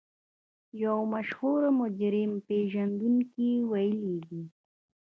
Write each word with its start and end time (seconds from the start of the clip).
يو 0.83 0.97
مشهور 1.13 1.61
مجرم 1.79 2.31
پېژندونکي 2.47 3.51
ويلي 3.71 4.15
دي. 4.27 4.41